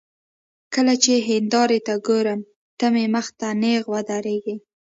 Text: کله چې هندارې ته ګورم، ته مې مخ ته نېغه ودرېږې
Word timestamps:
کله 0.73 0.93
چې 1.03 1.13
هندارې 1.27 1.79
ته 1.87 1.93
ګورم، 2.07 2.39
ته 2.79 2.85
مې 2.93 3.05
مخ 3.13 3.27
ته 3.39 3.47
نېغه 3.61 3.87
ودرېږې 3.91 4.55